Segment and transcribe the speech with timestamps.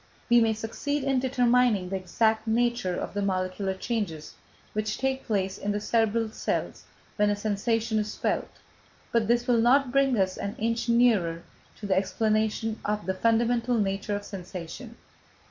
[0.31, 4.33] We may succeed in determining the exact nature of the molecular changes
[4.73, 6.85] which take place in the cerebral cells
[7.17, 8.49] when a sensation is felt,
[9.11, 11.43] but this will not bring us an inch nearer
[11.75, 14.95] to the explanation of the fundamental nature of sensation."